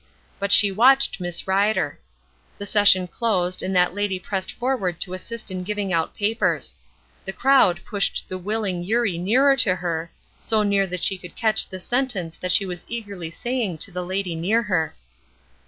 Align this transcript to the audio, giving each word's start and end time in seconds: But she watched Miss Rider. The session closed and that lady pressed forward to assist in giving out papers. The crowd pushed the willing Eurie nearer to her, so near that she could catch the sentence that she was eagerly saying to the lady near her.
But 0.39 0.51
she 0.51 0.71
watched 0.71 1.19
Miss 1.19 1.47
Rider. 1.47 1.99
The 2.57 2.65
session 2.65 3.05
closed 3.07 3.61
and 3.61 3.75
that 3.75 3.93
lady 3.93 4.17
pressed 4.17 4.51
forward 4.51 4.99
to 5.01 5.13
assist 5.13 5.51
in 5.51 5.61
giving 5.61 5.93
out 5.93 6.15
papers. 6.15 6.77
The 7.23 7.31
crowd 7.31 7.81
pushed 7.85 8.27
the 8.27 8.39
willing 8.39 8.81
Eurie 8.81 9.19
nearer 9.19 9.55
to 9.57 9.75
her, 9.75 10.09
so 10.39 10.63
near 10.63 10.87
that 10.87 11.03
she 11.03 11.19
could 11.19 11.35
catch 11.35 11.69
the 11.69 11.79
sentence 11.79 12.35
that 12.37 12.51
she 12.51 12.65
was 12.65 12.83
eagerly 12.89 13.29
saying 13.29 13.77
to 13.77 13.91
the 13.91 14.03
lady 14.03 14.33
near 14.33 14.63
her. 14.63 14.95